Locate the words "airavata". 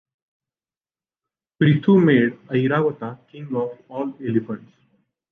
2.49-3.19